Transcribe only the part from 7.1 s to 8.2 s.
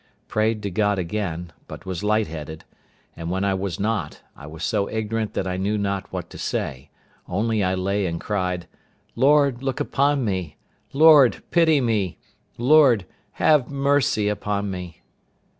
only I lay and